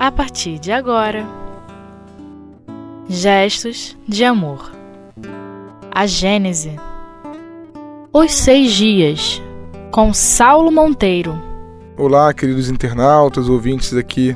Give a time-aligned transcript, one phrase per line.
[0.00, 1.26] a partir de agora.
[3.06, 4.72] Gestos de amor.
[5.90, 6.74] A Gênese.
[8.10, 9.42] Os seis dias,
[9.90, 11.38] com Saulo Monteiro.
[11.98, 14.34] Olá, queridos internautas, ouvintes aqui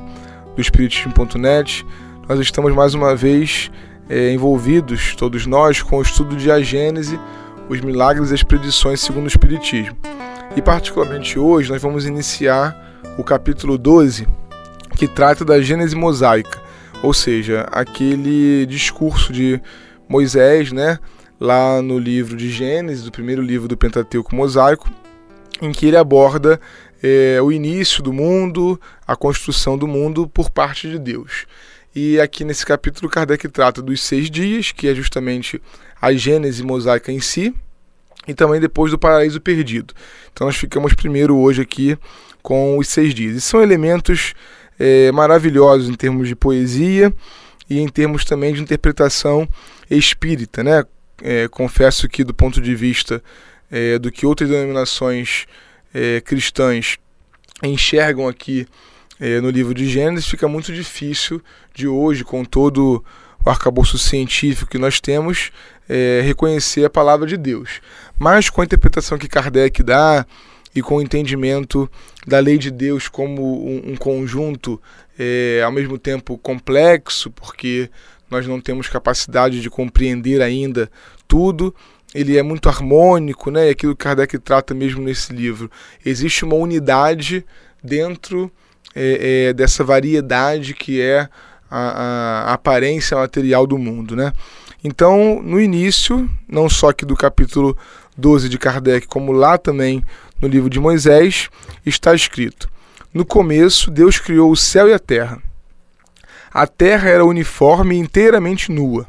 [0.55, 1.87] do Espiritismo.net.
[2.29, 3.71] Nós estamos mais uma vez
[4.07, 7.19] é, envolvidos, todos nós, com o estudo de A Gênese,
[7.71, 9.97] os milagres e as predições segundo o Espiritismo.
[10.55, 12.77] E, particularmente hoje, nós vamos iniciar
[13.17, 14.29] o capítulo 12,
[14.97, 16.63] que trata da Gênese mosaica,
[17.03, 19.61] ou seja, aquele discurso de
[20.09, 20.99] Moisés, né,
[21.41, 24.89] lá no livro de Gênesis, do primeiro livro do Pentateuco mosaico,
[25.61, 26.61] em que ele aborda
[27.03, 31.47] é, o início do mundo, a construção do mundo por parte de Deus.
[31.95, 35.63] E aqui nesse capítulo, Kardec trata dos seis dias, que é justamente
[36.01, 37.55] a Gênese mosaica em si,
[38.27, 39.95] e também depois do paraíso perdido.
[40.33, 41.97] Então nós ficamos primeiro hoje aqui
[42.43, 43.37] com os seis dias.
[43.37, 44.35] E são elementos
[44.79, 47.13] é, maravilhosos em termos de poesia
[47.69, 49.49] e em termos também de interpretação
[49.91, 50.63] espírita.
[50.63, 50.85] Né?
[51.23, 53.23] É, confesso que, do ponto de vista
[53.71, 55.47] é, do que outras denominações
[55.93, 56.99] é, cristãs
[57.63, 58.67] enxergam aqui
[59.21, 61.41] é, no livro de Gênesis, fica muito difícil
[61.73, 63.05] de hoje, com todo
[63.45, 65.51] o arcabouço científico que nós temos,
[65.89, 67.81] é, reconhecer a palavra de Deus.
[68.19, 70.27] Mas com a interpretação que Kardec dá
[70.75, 71.91] e com o entendimento
[72.27, 74.81] da lei de Deus como um, um conjunto
[75.19, 77.89] é, ao mesmo tempo complexo, porque
[78.31, 80.91] nós não temos capacidade de compreender ainda
[81.29, 81.75] tudo,
[82.15, 83.69] ele é muito harmônico, né?
[83.69, 85.71] Aquilo que Kardec trata mesmo nesse livro.
[86.05, 87.45] Existe uma unidade
[87.83, 88.51] dentro
[88.95, 91.29] é, é, dessa variedade que é
[91.69, 94.33] a, a, aparência material do mundo, né?
[94.83, 97.77] Então, no início, não só aqui do capítulo
[98.17, 100.05] 12 de Kardec, como lá também
[100.41, 101.49] no livro de Moisés,
[101.85, 102.69] está escrito:
[103.13, 105.43] No começo, Deus criou o céu e a terra.
[106.53, 109.07] A terra era uniforme e inteiramente nua.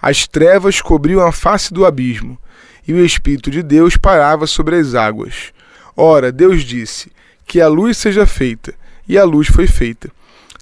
[0.00, 2.38] As trevas cobriam a face do abismo,
[2.86, 5.52] e o Espírito de Deus parava sobre as águas.
[5.96, 7.10] Ora, Deus disse:
[7.46, 8.72] Que a luz seja feita,
[9.08, 10.10] e a luz foi feita.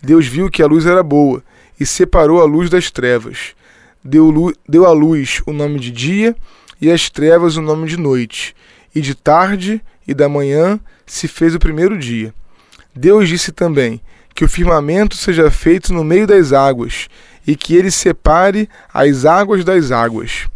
[0.03, 1.43] Deus viu que a luz era boa,
[1.79, 3.55] e separou a luz das trevas.
[4.03, 6.35] Deu, deu à luz o nome de dia,
[6.81, 8.55] e às trevas o nome de noite.
[8.95, 12.35] E de tarde e da manhã se fez o primeiro dia.
[12.95, 14.01] Deus disse também:
[14.35, 17.09] Que o firmamento seja feito no meio das águas,
[17.47, 20.49] e que ele separe as águas das águas.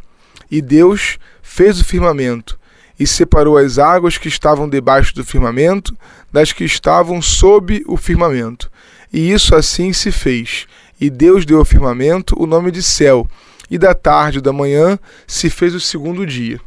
[0.50, 2.58] E Deus fez o firmamento,
[2.98, 5.96] e separou as águas que estavam debaixo do firmamento
[6.32, 8.70] das que estavam sob o firmamento.
[9.12, 10.66] E isso assim se fez.
[11.00, 13.28] E Deus deu ao firmamento o nome de céu,
[13.70, 16.60] e da tarde e da manhã se fez o segundo dia.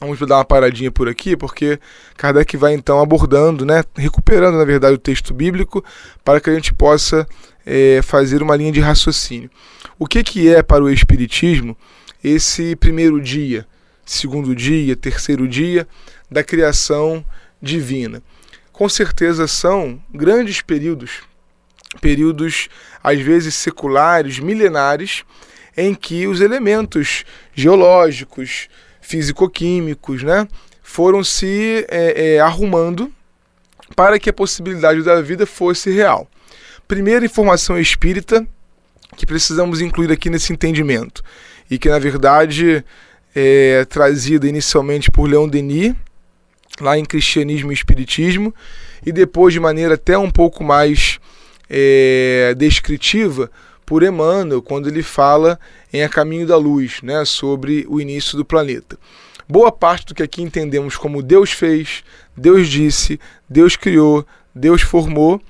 [0.00, 1.78] Vamos dar uma paradinha por aqui, porque
[2.16, 5.84] Kardec vai então abordando, né, recuperando na verdade o texto bíblico,
[6.24, 7.26] para que a gente possa
[7.66, 9.50] é, fazer uma linha de raciocínio.
[9.98, 11.76] O que, que é para o Espiritismo
[12.24, 13.66] esse primeiro dia,
[14.02, 15.86] segundo dia, terceiro dia
[16.30, 17.22] da criação
[17.60, 18.22] divina?
[18.72, 21.20] Com certeza são grandes períodos,
[22.00, 22.70] períodos
[23.04, 25.24] às vezes seculares, milenares,
[25.76, 27.24] em que os elementos
[27.54, 28.68] geológicos,
[29.10, 30.46] físico-químicos, né,
[30.84, 33.12] foram se é, é, arrumando
[33.96, 36.28] para que a possibilidade da vida fosse real.
[36.86, 38.46] Primeira informação espírita
[39.16, 41.24] que precisamos incluir aqui nesse entendimento
[41.68, 42.84] e que na verdade
[43.34, 45.92] é trazida inicialmente por Leon Denis
[46.80, 48.54] lá em Cristianismo e Espiritismo
[49.04, 51.18] e depois de maneira até um pouco mais
[51.68, 53.50] é, descritiva
[53.90, 55.58] por Emmanuel quando ele fala
[55.92, 58.96] em A Caminho da Luz, né, sobre o início do planeta.
[59.48, 62.04] Boa parte do que aqui entendemos como Deus fez,
[62.36, 63.18] Deus disse,
[63.48, 64.24] Deus criou,
[64.54, 65.42] Deus formou,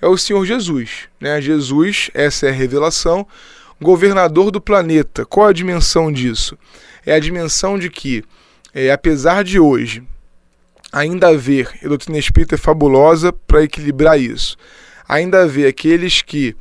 [0.00, 1.08] é o Senhor Jesus.
[1.20, 1.40] Né?
[1.40, 3.26] Jesus, essa é a revelação,
[3.80, 5.26] governador do planeta.
[5.26, 6.56] Qual a dimensão disso?
[7.04, 8.22] É a dimensão de que,
[8.72, 10.04] é, apesar de hoje
[10.92, 14.56] ainda haver, a doutrina espírita é fabulosa para equilibrar isso,
[15.08, 16.54] ainda haver aqueles que,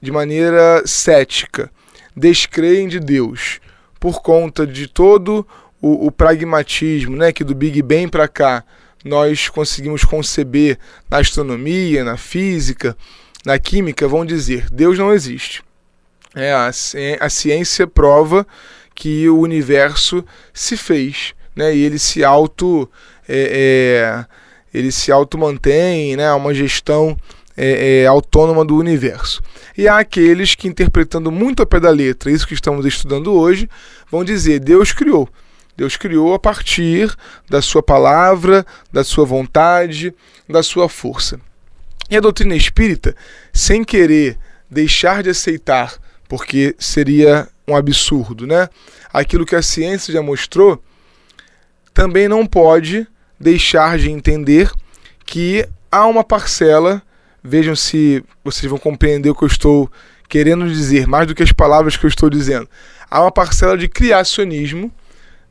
[0.00, 1.70] de maneira cética,
[2.16, 3.60] descreem de Deus
[3.98, 5.46] por conta de todo
[5.80, 8.64] o, o pragmatismo, né, que do Big Bang para cá
[9.04, 12.96] nós conseguimos conceber na astronomia, na física,
[13.44, 15.62] na química, vão dizer: Deus não existe.
[16.34, 16.70] É, a,
[17.20, 18.46] a ciência prova
[18.94, 21.74] que o universo se fez, né?
[21.74, 22.88] E ele se auto
[23.28, 26.30] é, é, ele se auto mantém, né?
[26.32, 27.16] Uma gestão
[27.62, 29.42] é, é, autônoma do universo.
[29.76, 33.68] E há aqueles que, interpretando muito a pé da letra, isso que estamos estudando hoje,
[34.10, 35.28] vão dizer: Deus criou.
[35.76, 37.14] Deus criou a partir
[37.48, 40.14] da sua palavra, da sua vontade,
[40.48, 41.38] da sua força.
[42.10, 43.14] E a doutrina espírita,
[43.52, 44.38] sem querer
[44.70, 45.94] deixar de aceitar,
[46.28, 48.68] porque seria um absurdo, né?
[49.12, 50.82] Aquilo que a ciência já mostrou,
[51.92, 53.06] também não pode
[53.38, 54.70] deixar de entender
[55.26, 57.02] que há uma parcela,
[57.42, 59.90] vejam se vocês vão compreender o que eu estou
[60.28, 62.68] querendo dizer, mais do que as palavras que eu estou dizendo.
[63.10, 64.92] Há uma parcela de criacionismo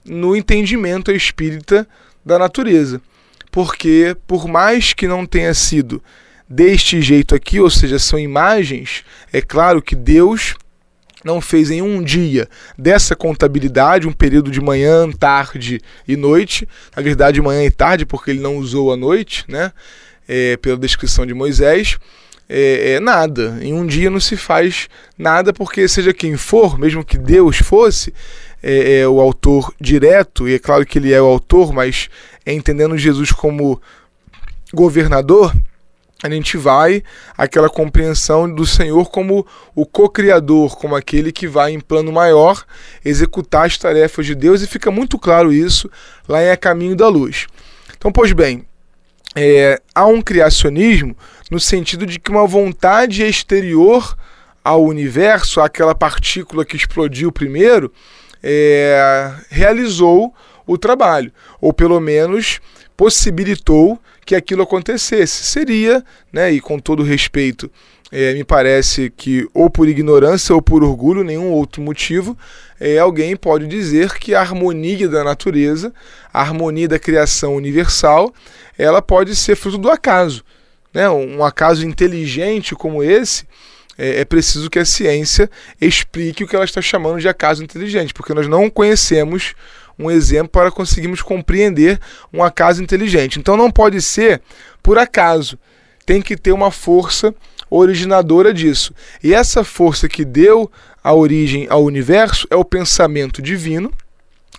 [0.06, 1.88] no entendimento espírita
[2.26, 3.02] da natureza.
[3.52, 6.02] Porque, por mais que não tenha sido
[6.48, 9.04] deste jeito aqui, ou seja, são imagens,
[9.34, 10.56] é claro que Deus
[11.24, 12.48] não fez em um dia
[12.78, 18.32] dessa contabilidade um período de manhã, tarde e noite, na verdade manhã e tarde porque
[18.32, 19.72] ele não usou a noite, né?
[20.32, 21.98] É, pela descrição de Moisés,
[22.48, 23.58] é, é, nada.
[23.62, 24.88] Em um dia não se faz
[25.18, 28.14] nada porque seja quem for, mesmo que Deus fosse
[28.62, 32.10] é, é o autor direto e é claro que ele é o autor, mas
[32.46, 33.82] entendendo Jesus como
[34.74, 35.56] governador,
[36.22, 37.02] a gente vai
[37.38, 42.66] aquela compreensão do Senhor como o co-criador, como aquele que vai em plano maior
[43.06, 45.90] executar as tarefas de Deus, e fica muito claro isso
[46.28, 47.48] lá em A Caminho da Luz.
[47.96, 48.66] Então, pois bem,
[49.42, 51.16] é, há um criacionismo
[51.50, 54.18] no sentido de que uma vontade exterior
[54.62, 57.90] ao universo, aquela partícula que explodiu primeiro,
[58.44, 60.34] é, realizou
[60.68, 61.32] o trabalho,
[61.62, 62.60] ou pelo menos
[62.98, 63.98] possibilitou
[64.30, 65.44] que aquilo acontecesse.
[65.44, 67.68] Seria, né, e com todo respeito,
[68.12, 72.38] é, me parece que ou por ignorância ou por orgulho, nenhum outro motivo,
[72.80, 75.92] é, alguém pode dizer que a harmonia da natureza,
[76.32, 78.32] a harmonia da criação universal,
[78.78, 80.46] ela pode ser fruto do acaso.
[80.94, 81.10] Né?
[81.10, 83.48] Um acaso inteligente como esse,
[83.98, 85.50] é, é preciso que a ciência
[85.82, 89.56] explique o que ela está chamando de acaso inteligente, porque nós não conhecemos
[90.00, 92.00] um exemplo para conseguirmos compreender
[92.34, 93.38] um acaso inteligente.
[93.38, 94.42] Então não pode ser
[94.82, 95.60] por acaso.
[96.06, 97.36] Tem que ter uma força
[97.70, 98.94] originadora disso.
[99.22, 100.72] E essa força que deu
[101.04, 103.92] a origem ao universo é o pensamento divino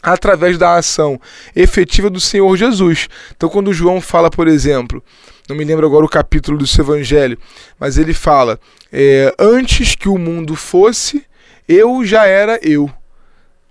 [0.02, 1.20] através da ação
[1.56, 3.08] efetiva do Senhor Jesus.
[3.36, 5.02] Então, quando João fala, por exemplo,
[5.48, 7.38] não me lembro agora o capítulo do seu evangelho,
[7.78, 8.58] mas ele fala:
[8.92, 11.24] é, Antes que o mundo fosse,
[11.68, 12.90] eu já era eu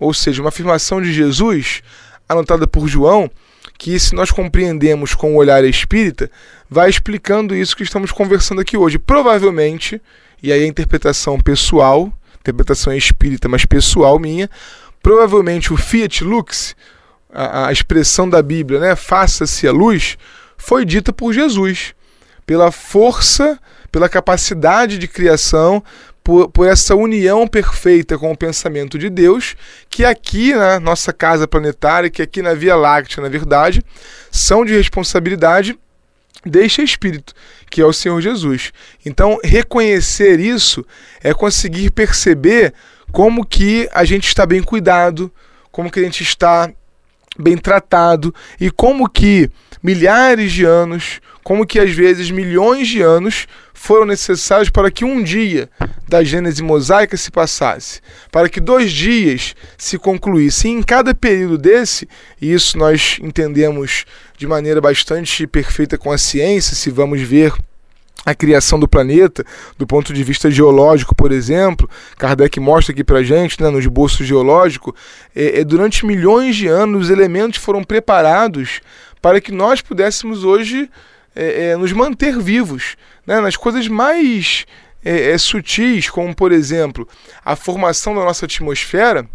[0.00, 1.82] ou seja, uma afirmação de Jesus,
[2.26, 3.30] anotada por João,
[3.76, 6.30] que se nós compreendemos com o olhar espírita,
[6.68, 8.98] vai explicando isso que estamos conversando aqui hoje.
[8.98, 10.00] Provavelmente,
[10.42, 14.48] e aí a interpretação pessoal, interpretação espírita, mas pessoal minha,
[15.02, 16.74] provavelmente o Fiat Lux,
[17.32, 20.16] a, a expressão da Bíblia, né, faça-se a luz,
[20.56, 21.94] foi dita por Jesus,
[22.46, 23.58] pela força,
[23.90, 25.82] pela capacidade de criação,
[26.30, 29.56] por, por essa união perfeita com o pensamento de Deus,
[29.88, 33.82] que aqui na nossa casa planetária, que aqui na Via Láctea, na verdade,
[34.30, 35.76] são de responsabilidade
[36.46, 37.34] deste Espírito,
[37.68, 38.72] que é o Senhor Jesus.
[39.04, 40.86] Então, reconhecer isso
[41.20, 42.72] é conseguir perceber
[43.10, 45.32] como que a gente está bem cuidado,
[45.72, 46.70] como que a gente está
[47.36, 49.50] bem tratado e como que
[49.82, 55.22] milhares de anos, como que às vezes milhões de anos foram necessários para que um
[55.22, 55.70] dia
[56.06, 58.00] da Gênese mosaica se passasse,
[58.30, 60.78] para que dois dias se concluíssem.
[60.78, 62.06] em cada período desse,
[62.40, 64.04] e isso nós entendemos
[64.36, 67.54] de maneira bastante perfeita com a ciência, se vamos ver
[68.24, 69.44] a criação do planeta,
[69.78, 71.88] do ponto de vista geológico, por exemplo,
[72.18, 74.94] Kardec mostra aqui para gente, né, no esboço geológico,
[75.34, 78.80] é, é, durante milhões de anos os elementos foram preparados
[79.20, 80.90] para que nós pudéssemos hoje
[81.34, 82.96] é, é, nos manter vivos
[83.26, 84.66] né, nas coisas mais
[85.04, 87.08] é, é, sutis, como por exemplo
[87.44, 89.26] a formação da nossa atmosfera,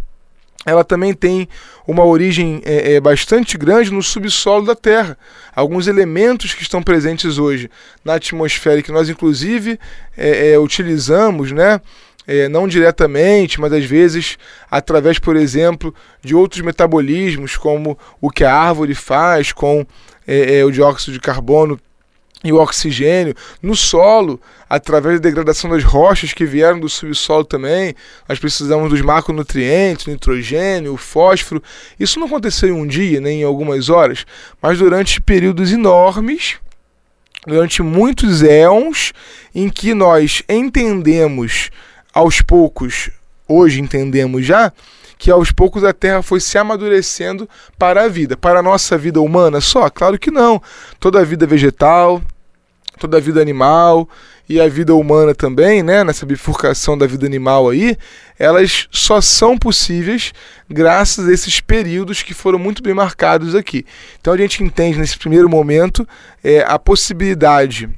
[0.65, 1.47] ela também tem
[1.87, 5.15] uma origem é, é, bastante grande no subsolo da Terra.
[5.55, 7.69] Alguns elementos que estão presentes hoje
[8.03, 9.79] na atmosfera que nós inclusive
[10.61, 11.79] utilizamos, né?
[12.27, 14.37] É, não diretamente, mas às vezes
[14.69, 19.85] através, por exemplo, de outros metabolismos, como o que a árvore faz com
[20.27, 21.79] é, é, o dióxido de carbono
[22.45, 24.39] e o oxigênio no solo,
[24.69, 27.95] através da degradação das rochas que vieram do subsolo também.
[28.29, 31.61] Nós precisamos dos macronutrientes, nitrogênio, fósforo.
[31.99, 34.25] Isso não aconteceu em um dia, nem em algumas horas,
[34.61, 36.57] mas durante períodos enormes,
[37.47, 39.11] durante muitos éons,
[39.53, 41.71] em que nós entendemos
[42.15, 43.09] aos poucos,
[43.45, 44.71] hoje entendemos já,
[45.17, 48.37] que aos poucos a Terra foi se amadurecendo para a vida.
[48.37, 49.89] Para a nossa vida humana só?
[49.89, 50.61] Claro que não.
[50.97, 52.21] Toda a vida vegetal,
[52.97, 54.07] toda a vida animal
[54.47, 57.97] e a vida humana também, né, nessa bifurcação da vida animal aí,
[58.39, 60.33] elas só são possíveis
[60.69, 63.85] graças a esses períodos que foram muito bem marcados aqui.
[64.21, 66.07] Então a gente entende nesse primeiro momento
[66.43, 67.89] é, a possibilidade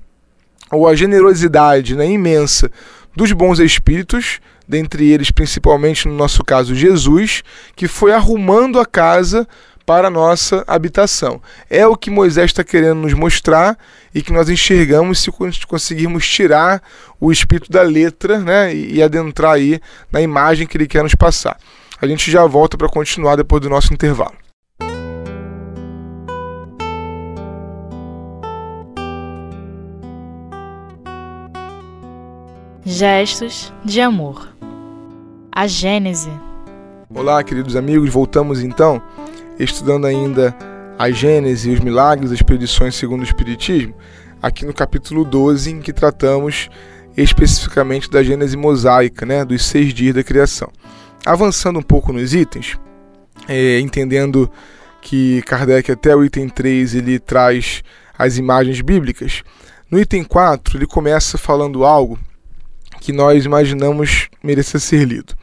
[0.72, 2.72] ou a generosidade né, imensa
[3.18, 7.44] dos bons espíritos, dentre eles principalmente no nosso caso Jesus,
[7.76, 9.48] que foi arrumando a casa
[9.84, 11.42] para a nossa habitação.
[11.68, 13.76] É o que Moisés está querendo nos mostrar
[14.14, 15.32] e que nós enxergamos se
[15.68, 16.80] conseguirmos tirar
[17.20, 19.82] o espírito da letra né, e adentrar aí
[20.12, 21.58] na imagem que ele quer nos passar.
[22.00, 24.36] A gente já volta para continuar depois do nosso intervalo.
[32.90, 34.48] Gestos de amor.
[35.52, 36.32] A Gênese.
[37.14, 39.02] Olá, queridos amigos, voltamos então
[39.60, 40.56] estudando ainda
[40.98, 43.94] a Gênese os milagres das predições segundo o Espiritismo,
[44.42, 46.70] aqui no capítulo 12, em que tratamos
[47.18, 50.72] especificamente da Gênese mosaica, né, dos seis dias da criação.
[51.26, 52.80] Avançando um pouco nos itens,
[53.50, 54.50] é, entendendo
[55.02, 57.84] que Kardec até o item 3 ele traz
[58.18, 59.44] as imagens bíblicas,
[59.92, 62.18] no item 4 ele começa falando algo
[63.00, 65.34] que nós imaginamos merecer ser lido.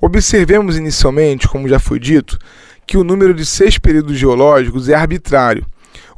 [0.00, 2.38] Observemos inicialmente, como já foi dito,
[2.86, 5.66] que o número de seis períodos geológicos é arbitrário,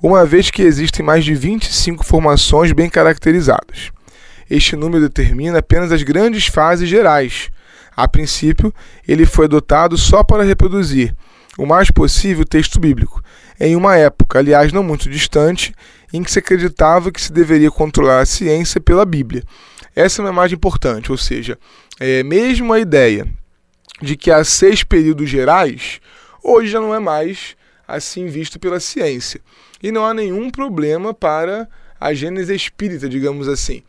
[0.03, 3.91] uma vez que existem mais de 25 formações bem caracterizadas.
[4.51, 7.51] Este número determina apenas as grandes fases gerais.
[7.97, 8.73] A princípio,
[9.07, 11.15] ele foi adotado só para reproduzir
[11.59, 13.23] o mais possível o texto bíblico,
[13.61, 15.75] em uma época, aliás, não muito distante,
[16.13, 19.43] em que se acreditava que se deveria controlar a ciência pela Bíblia.
[19.95, 21.59] Essa é uma imagem importante, ou seja,
[22.01, 23.27] é, mesmo a ideia
[24.01, 26.01] de que há seis períodos gerais,
[26.43, 27.57] hoje já não é mais
[27.87, 29.41] assim visto pela ciência.
[29.83, 31.69] E não há nenhum problema para
[32.01, 33.83] a gênese espírita, digamos assim.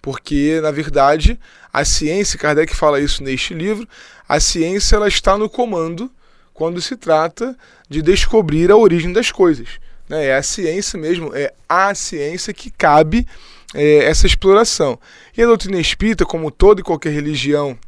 [0.00, 1.38] Porque, na verdade,
[1.72, 3.86] a ciência, Kardec fala isso neste livro,
[4.28, 6.10] a ciência ela está no comando
[6.54, 7.56] quando se trata
[7.88, 9.68] de descobrir a origem das coisas.
[10.08, 10.26] Né?
[10.26, 13.26] É a ciência mesmo, é a ciência que cabe
[13.74, 14.98] é, essa exploração.
[15.36, 17.78] E a doutrina espírita, como toda e qualquer religião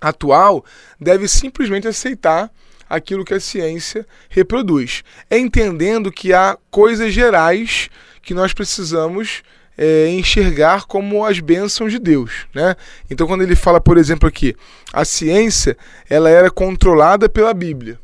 [0.00, 0.64] atual,
[1.00, 2.50] deve simplesmente aceitar
[2.88, 7.88] aquilo que a ciência reproduz, entendendo que há coisas gerais
[8.20, 9.42] que nós precisamos
[9.78, 12.76] é, enxergar como as bênçãos de Deus, né?
[13.10, 14.54] Então, quando ele fala, por exemplo, aqui,
[14.92, 15.76] a ciência
[16.08, 17.98] ela era controlada pela Bíblia.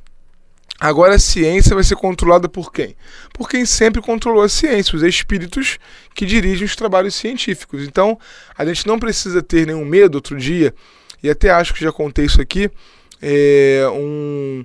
[0.80, 2.94] Agora a ciência vai ser controlada por quem?
[3.32, 5.78] Por quem sempre controlou a ciência, os espíritos
[6.14, 7.82] que dirigem os trabalhos científicos.
[7.82, 8.16] Então,
[8.56, 10.14] a gente não precisa ter nenhum medo.
[10.14, 10.73] Outro dia,
[11.20, 12.70] e até acho que já contei isso aqui,
[13.20, 14.64] é, um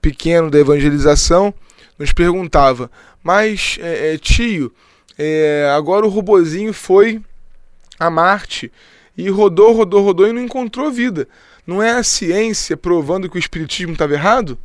[0.00, 1.52] pequeno da evangelização
[1.98, 2.88] nos perguntava:
[3.20, 4.72] Mas, é, é, tio,
[5.18, 7.20] é, agora o robozinho foi
[7.98, 8.70] a Marte
[9.16, 11.26] e rodou, rodou, rodou e não encontrou vida.
[11.66, 14.56] Não é a ciência provando que o espiritismo estava errado?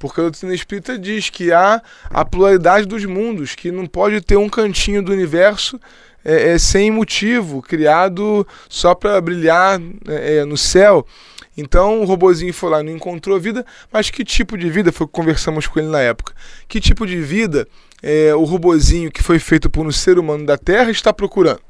[0.00, 4.36] Porque a doutrina espírita diz que há a pluralidade dos mundos, que não pode ter
[4.38, 5.78] um cantinho do universo
[6.24, 9.78] é, é, sem motivo, criado só para brilhar
[10.08, 11.06] é, é, no céu.
[11.54, 14.90] Então o robozinho foi lá, não encontrou vida, mas que tipo de vida?
[14.90, 16.32] Foi o que conversamos com ele na época.
[16.66, 17.68] Que tipo de vida
[18.02, 21.60] é, o robozinho que foi feito por um ser humano da Terra está procurando?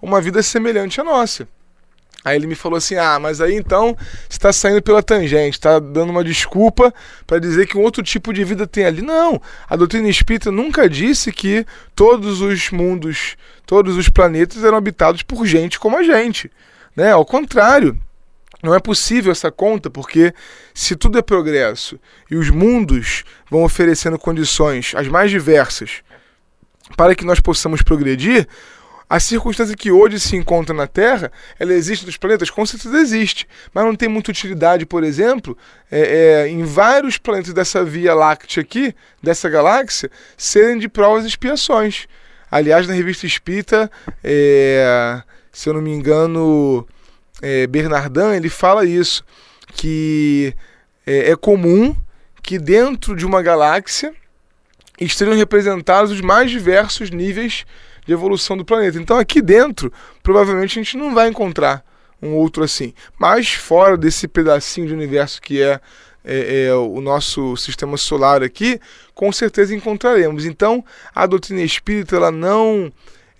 [0.00, 1.46] Uma vida semelhante à nossa.
[2.24, 3.96] Aí ele me falou assim: ah, mas aí então
[4.30, 6.92] está saindo pela tangente, está dando uma desculpa
[7.26, 9.02] para dizer que um outro tipo de vida tem ali.
[9.02, 15.22] Não, a doutrina espírita nunca disse que todos os mundos, todos os planetas eram habitados
[15.22, 16.50] por gente como a gente.
[16.96, 17.12] Né?
[17.12, 17.98] Ao contrário,
[18.62, 20.32] não é possível essa conta, porque
[20.72, 22.00] se tudo é progresso
[22.30, 26.02] e os mundos vão oferecendo condições as mais diversas
[26.96, 28.46] para que nós possamos progredir,
[29.14, 32.50] a circunstância que hoje se encontra na Terra, ela existe nos planetas?
[32.50, 35.56] Com certeza existe, mas não tem muita utilidade, por exemplo,
[35.88, 36.00] é,
[36.46, 38.92] é, em vários planetas dessa Via Láctea aqui,
[39.22, 42.08] dessa galáxia, serem de provas e expiações.
[42.50, 43.88] Aliás, na revista Espírita,
[44.24, 46.84] é, se eu não me engano,
[47.40, 49.24] é, Bernardin, ele fala isso,
[49.76, 50.52] que
[51.06, 51.94] é, é comum
[52.42, 54.12] que dentro de uma galáxia
[55.00, 57.64] estejam representados os mais diversos níveis
[58.06, 58.98] de evolução do planeta.
[58.98, 59.92] Então aqui dentro,
[60.22, 61.84] provavelmente a gente não vai encontrar
[62.22, 62.94] um outro assim.
[63.18, 65.80] Mas fora desse pedacinho de universo que é,
[66.24, 68.80] é, é, o nosso sistema solar aqui,
[69.14, 70.46] com certeza encontraremos.
[70.46, 70.84] Então
[71.14, 72.92] a doutrina espírita ela não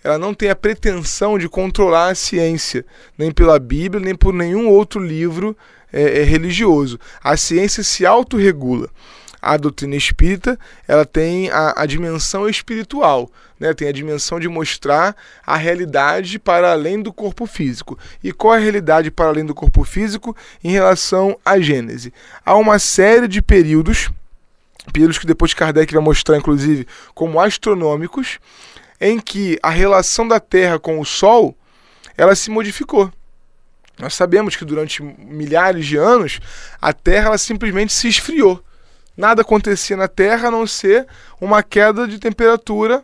[0.03, 2.85] ela não tem a pretensão de controlar a ciência,
[3.17, 5.57] nem pela Bíblia, nem por nenhum outro livro
[5.91, 6.99] é, é, religioso.
[7.23, 8.87] A ciência se autorregula.
[9.45, 13.75] A doutrina espírita ela tem a, a dimensão espiritual, né?
[13.75, 17.95] tem a dimensão de mostrar a realidade para além do corpo físico.
[18.23, 22.11] E qual é a realidade para além do corpo físico em relação à Gênese?
[22.43, 24.09] Há uma série de períodos,
[24.91, 28.39] períodos que depois Kardec vai mostrar, inclusive, como astronômicos,
[28.99, 31.55] em que a relação da Terra com o Sol
[32.17, 33.13] ela se modificou.
[33.99, 36.39] Nós sabemos que durante milhares de anos
[36.81, 38.59] a Terra ela simplesmente se esfriou.
[39.17, 41.07] Nada acontecia na Terra a não ser
[41.39, 43.03] uma queda de temperatura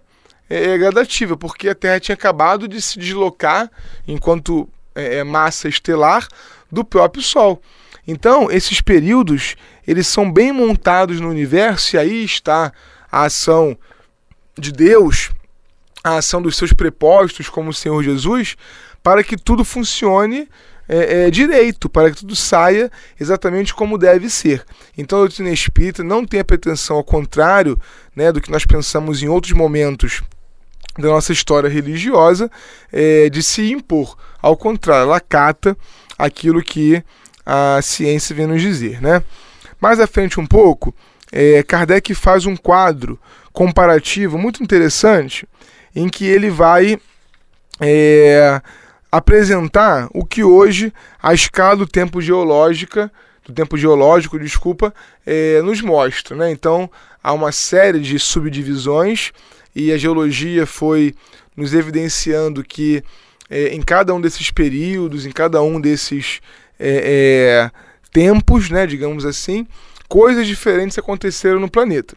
[0.49, 3.71] é, gradativa, porque a Terra tinha acabado de se deslocar
[4.07, 6.27] enquanto é, massa estelar
[6.69, 7.61] do próprio Sol.
[8.05, 9.55] Então, esses períodos,
[9.87, 12.73] eles são bem montados no universo e aí está
[13.11, 13.77] a ação
[14.57, 15.31] de Deus,
[16.03, 18.57] a ação dos seus prepostos como o Senhor Jesus,
[19.01, 20.49] para que tudo funcione
[20.93, 24.65] é, é, direito, para que tudo saia exatamente como deve ser.
[24.97, 27.79] Então a doutrina espírita não tem a pretensão, ao contrário
[28.13, 30.21] né, do que nós pensamos em outros momentos
[30.97, 32.51] da nossa história religiosa,
[32.91, 34.17] é, de se impor.
[34.41, 35.77] Ao contrário, ela cata
[36.17, 37.01] aquilo que
[37.45, 39.01] a ciência vem nos dizer.
[39.01, 39.23] Né?
[39.79, 40.93] Mais à frente um pouco,
[41.31, 43.17] é, Kardec faz um quadro
[43.53, 45.47] comparativo muito interessante
[45.95, 46.99] em que ele vai
[47.79, 48.61] é,
[49.11, 53.11] apresentar o que hoje a escala do tempo geológica
[53.45, 54.93] do tempo geológico, desculpa,
[55.25, 56.35] é, nos mostra.
[56.35, 56.51] Né?
[56.51, 56.89] Então
[57.23, 59.31] há uma série de subdivisões
[59.75, 61.13] e a geologia foi
[61.55, 63.03] nos evidenciando que
[63.49, 66.39] é, em cada um desses períodos, em cada um desses
[66.79, 69.65] é, é tempos, né, digamos assim,
[70.07, 72.15] coisas diferentes aconteceram no planeta.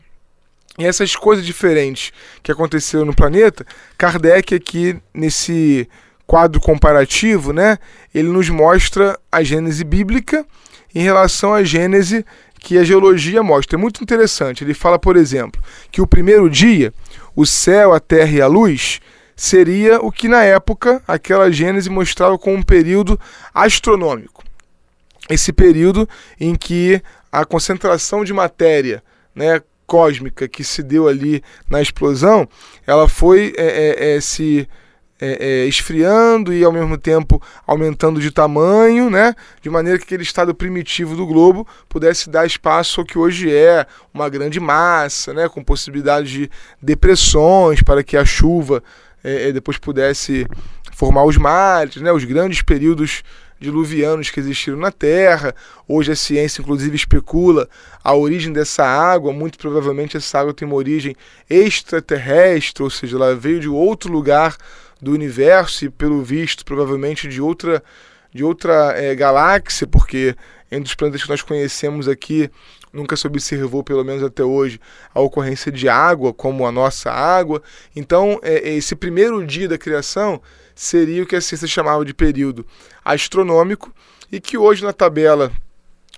[0.76, 3.64] E essas coisas diferentes que aconteceram no planeta,
[3.96, 5.88] Kardec aqui nesse
[6.26, 7.78] quadro comparativo, né,
[8.14, 10.46] ele nos mostra a Gênese bíblica
[10.94, 12.24] em relação à Gênese
[12.58, 13.76] que a geologia mostra.
[13.76, 14.64] É muito interessante.
[14.64, 16.92] Ele fala, por exemplo, que o primeiro dia,
[17.36, 19.00] o céu, a terra e a luz,
[19.36, 23.20] seria o que na época aquela Gênese mostrava como um período
[23.52, 24.42] astronômico.
[25.28, 26.08] Esse período
[26.40, 29.02] em que a concentração de matéria,
[29.34, 32.48] né, cósmica que se deu ali na explosão,
[32.86, 34.68] ela foi é, é, é, se
[35.20, 39.34] é, é, esfriando e ao mesmo tempo aumentando de tamanho, né?
[39.62, 43.86] De maneira que aquele estado primitivo do globo pudesse dar espaço ao que hoje é
[44.12, 45.48] uma grande massa, né?
[45.48, 46.50] Com possibilidade de
[46.82, 48.82] depressões para que a chuva
[49.22, 50.46] é, é depois pudesse
[50.92, 52.12] formar os mares, né?
[52.12, 53.22] Os grandes períodos
[53.60, 55.54] diluvianos que existiram na Terra.
[55.88, 57.68] Hoje a ciência, inclusive, especula
[58.02, 59.32] a origem dessa água.
[59.32, 61.16] Muito provavelmente essa água tem uma origem
[61.48, 64.56] extraterrestre, ou seja, ela veio de outro lugar
[65.00, 67.82] do universo e, pelo visto, provavelmente de outra,
[68.32, 70.34] de outra é, galáxia, porque
[70.70, 72.50] entre os planetas que nós conhecemos aqui,
[72.92, 74.80] nunca se observou, pelo menos até hoje,
[75.12, 77.62] a ocorrência de água como a nossa água.
[77.94, 80.40] Então, é, esse primeiro dia da criação
[80.74, 82.66] seria o que a ciência chamava de período
[83.04, 83.92] astronômico
[84.30, 85.52] e que hoje na tabela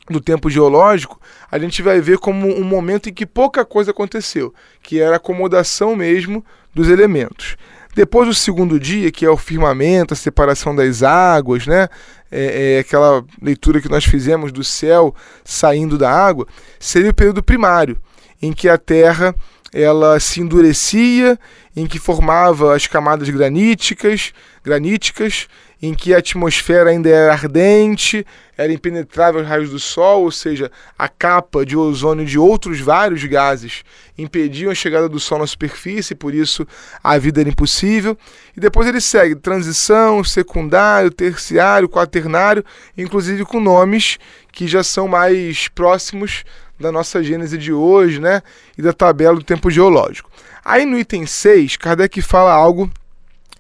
[0.09, 4.55] do tempo geológico, a gente vai ver como um momento em que pouca coisa aconteceu,
[4.83, 7.57] que era a acomodação mesmo dos elementos.
[7.97, 11.89] Depois do segundo dia, que é o firmamento, a separação das águas, né?
[12.31, 16.47] É, é, aquela leitura que nós fizemos do céu saindo da água,
[16.79, 17.97] seria o período primário,
[18.43, 19.35] em que a Terra
[19.83, 21.39] ela se endurecia,
[21.77, 24.33] em que formava as camadas graníticas,
[24.65, 25.47] graníticas,
[25.83, 30.71] em que a atmosfera ainda era ardente, era impenetrável aos raios do Sol, ou seja,
[30.99, 33.85] a capa de ozônio de outros vários gases
[34.17, 36.67] impediam a chegada do Sol na superfície, por isso
[37.05, 38.17] a vida era impossível.
[38.57, 42.65] E depois ele segue transição, secundário, terciário, quaternário,
[42.97, 44.19] inclusive com nomes
[44.51, 46.43] que já são mais próximos
[46.79, 48.43] da nossa gênese de hoje, né?
[48.77, 50.31] E da tabela do tempo geológico.
[50.65, 52.91] Aí no item 6, Kardec fala algo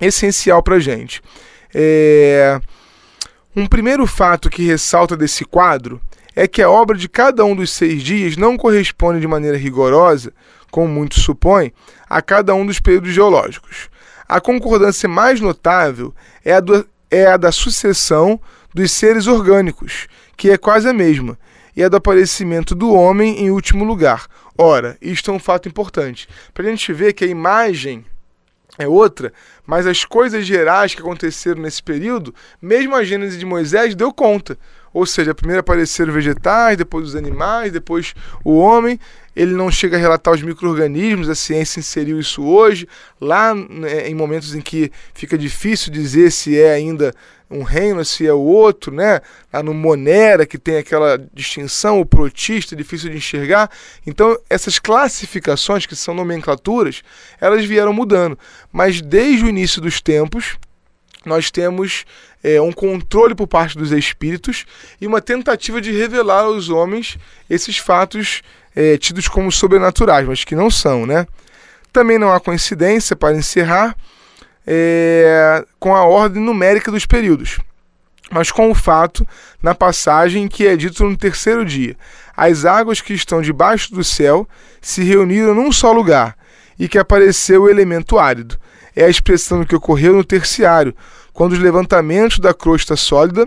[0.00, 1.22] essencial para gente.
[1.74, 2.60] É...
[3.54, 6.00] Um primeiro fato que ressalta desse quadro
[6.34, 10.32] é que a obra de cada um dos seis dias não corresponde de maneira rigorosa,
[10.70, 11.72] como muitos supõem,
[12.08, 13.88] a cada um dos períodos geológicos.
[14.28, 18.38] A concordância mais notável é a, do, é a da sucessão
[18.74, 21.38] dos seres orgânicos, que é quase a mesma,
[21.76, 24.26] e a do aparecimento do homem em último lugar.
[24.56, 28.04] Ora, isto é um fato importante, para a gente ver que a imagem
[28.78, 29.32] é outra,
[29.66, 34.58] mas as coisas gerais que aconteceram nesse período, mesmo a Gênese de Moisés deu conta.
[34.92, 38.98] Ou seja, primeiro apareceram vegetais, depois os animais, depois o homem.
[39.36, 42.88] Ele não chega a relatar os micro-organismos, a ciência inseriu isso hoje,
[43.20, 47.14] lá né, em momentos em que fica difícil dizer se é ainda
[47.50, 49.20] um reino, se é o outro, né?
[49.52, 53.70] Lá no Monera, que tem aquela distinção, o protista, difícil de enxergar.
[54.06, 57.02] Então, essas classificações, que são nomenclaturas,
[57.40, 58.36] elas vieram mudando.
[58.72, 60.58] Mas desde o início dos tempos,
[61.28, 62.04] nós temos
[62.42, 64.64] é, um controle por parte dos espíritos
[65.00, 67.18] e uma tentativa de revelar aos homens
[67.50, 68.42] esses fatos
[68.74, 71.26] é, tidos como sobrenaturais, mas que não são, né?
[71.92, 73.96] Também não há coincidência, para encerrar,
[74.66, 77.58] é, com a ordem numérica dos períodos,
[78.30, 79.26] mas com o fato,
[79.62, 81.96] na passagem, que é dito no terceiro dia:
[82.36, 84.46] as águas que estão debaixo do céu
[84.80, 86.36] se reuniram num só lugar,
[86.78, 88.58] e que apareceu o elemento árido.
[88.96, 90.96] É a expressão que ocorreu no terciário,
[91.32, 93.46] quando os levantamentos da crosta sólida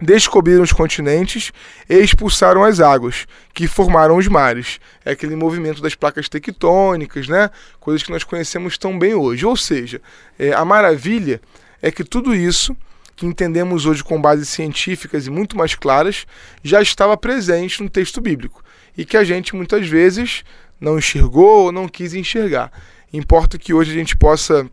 [0.00, 1.52] descobriram os continentes
[1.88, 4.78] e expulsaram as águas, que formaram os mares.
[5.04, 7.50] É aquele movimento das placas tectônicas, né?
[7.80, 9.44] Coisas que nós conhecemos tão bem hoje.
[9.44, 10.00] Ou seja,
[10.38, 11.40] é, a maravilha
[11.82, 12.76] é que tudo isso
[13.16, 16.24] que entendemos hoje com bases científicas e muito mais claras
[16.62, 18.62] já estava presente no texto bíblico
[18.96, 20.44] e que a gente muitas vezes
[20.80, 22.70] não enxergou ou não quis enxergar.
[23.12, 24.68] Importa que hoje a gente possa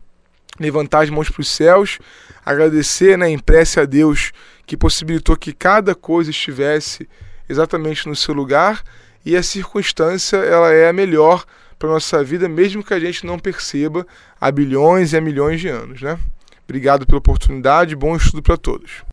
[0.58, 1.98] levantar as mãos para os céus,
[2.44, 4.32] agradecer né, em prece a Deus
[4.66, 7.08] que possibilitou que cada coisa estivesse
[7.48, 8.82] exatamente no seu lugar
[9.24, 11.44] e a circunstância ela é a melhor
[11.78, 14.06] para nossa vida, mesmo que a gente não perceba
[14.40, 16.18] há bilhões e há milhões de anos, né?
[16.64, 19.04] Obrigado pela oportunidade, bom estudo para todos.